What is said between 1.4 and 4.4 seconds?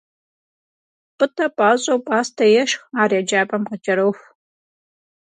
пӏащӏэу пӏастэ ешх, ар еджапӏэм къыкӏэроху.